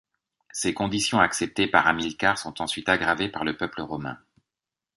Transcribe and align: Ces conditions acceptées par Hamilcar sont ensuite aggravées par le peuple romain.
Ces 0.51 0.73
conditions 0.73 1.19
acceptées 1.19 1.67
par 1.67 1.85
Hamilcar 1.85 2.39
sont 2.39 2.59
ensuite 2.63 2.89
aggravées 2.89 3.29
par 3.29 3.43
le 3.43 3.55
peuple 3.55 3.81
romain. 3.83 4.17